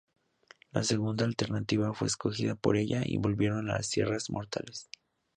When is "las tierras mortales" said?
3.73-4.89